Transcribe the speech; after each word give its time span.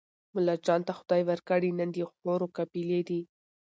ملاجان 0.35 0.81
ته 0.87 0.91
خدای 0.99 1.21
ورکړي 1.29 1.69
نن 1.79 1.89
د 1.93 1.97
حورو 2.09 2.47
قافلې 2.55 3.01
دي 3.09 3.21